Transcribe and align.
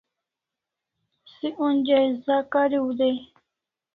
Se 1.33 1.47
onja 1.65 1.99
za 2.25 2.37
kariu 2.51 2.87
dai 2.97 3.15